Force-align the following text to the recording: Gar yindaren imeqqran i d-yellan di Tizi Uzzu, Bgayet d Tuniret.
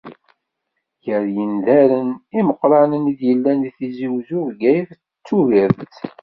Gar 1.05 1.25
yindaren 1.35 2.09
imeqqran 2.39 2.91
i 3.11 3.13
d-yellan 3.19 3.57
di 3.63 3.71
Tizi 3.77 4.07
Uzzu, 4.15 4.41
Bgayet 4.47 4.91
d 4.97 5.01
Tuniret. 5.25 5.93